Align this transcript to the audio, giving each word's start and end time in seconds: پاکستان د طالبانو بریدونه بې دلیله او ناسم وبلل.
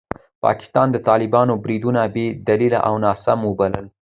پاکستان 0.45 0.87
د 0.91 0.97
طالبانو 1.09 1.53
بریدونه 1.63 2.01
بې 2.15 2.27
دلیله 2.49 2.79
او 2.87 2.93
ناسم 3.03 3.39
وبلل. 3.45 3.85